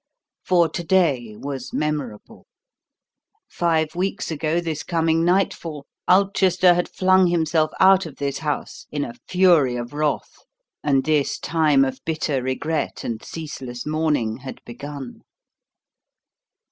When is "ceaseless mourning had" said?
13.23-14.59